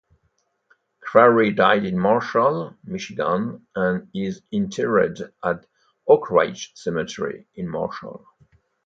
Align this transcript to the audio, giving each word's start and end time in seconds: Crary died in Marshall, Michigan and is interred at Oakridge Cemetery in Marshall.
Crary 0.99 1.51
died 1.51 1.85
in 1.85 1.95
Marshall, 1.95 2.75
Michigan 2.83 3.67
and 3.75 4.09
is 4.15 4.41
interred 4.51 5.31
at 5.43 5.67
Oakridge 6.09 6.75
Cemetery 6.75 7.45
in 7.53 7.69
Marshall. 7.69 8.25